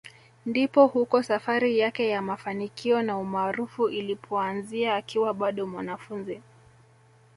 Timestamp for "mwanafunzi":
5.67-6.41